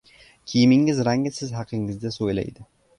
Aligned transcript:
Kiyimingiz 0.51 1.03
rangi 1.09 1.35
siz 1.37 1.55
haqingizda 1.61 2.17
so‘zlaydi 2.21 2.71